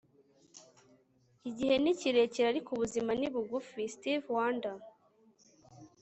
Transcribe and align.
igihe 1.49 1.75
ni 1.83 1.93
kirekire 1.99 2.47
ariko 2.49 2.69
ubuzima 2.71 3.11
ni 3.19 3.27
bugufi.- 3.33 3.81
stevie 3.95 4.25
wonder 4.35 4.77